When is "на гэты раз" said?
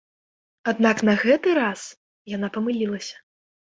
1.11-1.81